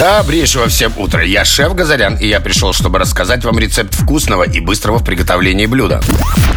[0.00, 1.22] Добрейшего всем утра.
[1.22, 5.66] Я шеф Газарян, и я пришел, чтобы рассказать вам рецепт вкусного и быстрого в приготовлении
[5.66, 6.00] блюда.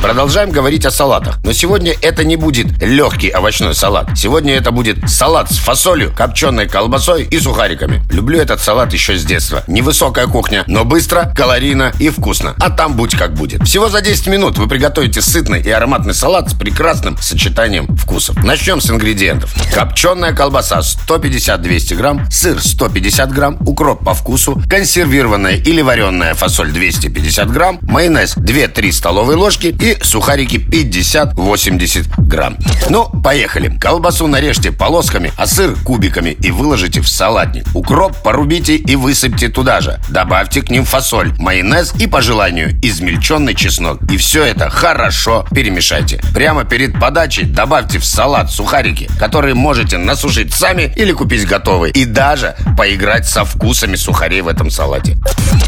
[0.00, 1.38] Продолжаем говорить о салатах.
[1.42, 4.10] Но сегодня это не будет легкий овощной салат.
[4.16, 8.00] Сегодня это будет салат с фасолью, копченой колбасой и сухариками.
[8.12, 9.64] Люблю этот салат еще с детства.
[9.66, 12.54] Невысокая кухня, но быстро, калорийно и вкусно.
[12.60, 13.64] А там будь как будет.
[13.64, 18.36] Всего за 10 минут вы приготовите сытный и ароматный салат с прекрасным сочетанием вкусов.
[18.44, 19.52] Начнем с ингредиентов.
[19.74, 27.50] Копченая колбаса 150-200 грамм, сыр 150 грамм, укроп по вкусу, консервированная или вареная фасоль 250
[27.50, 32.56] грамм, майонез 2-3 столовые ложки и сухарики 50-80 грамм.
[32.88, 33.76] Ну, поехали.
[33.78, 37.66] Колбасу нарежьте полосками, а сыр кубиками и выложите в салатник.
[37.74, 39.98] Укроп порубите и высыпьте туда же.
[40.08, 44.00] Добавьте к ним фасоль, майонез и, по желанию, измельченный чеснок.
[44.10, 46.20] И все это хорошо перемешайте.
[46.34, 51.92] Прямо перед подачей добавьте в салат сухарики, которые можете насушить сами или купить готовые.
[51.92, 55.16] И даже поиграть со вкусами сухарей в этом салате.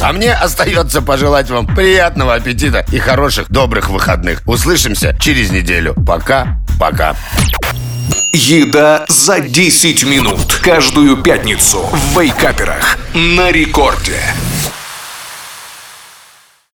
[0.00, 4.42] А мне остается пожелать вам приятного аппетита и хороших, добрых выходных.
[4.46, 5.94] Услышимся через неделю.
[6.06, 7.16] Пока-пока.
[8.32, 14.20] Еда за 10 минут Каждую пятницу в Вейкаперах На рекорде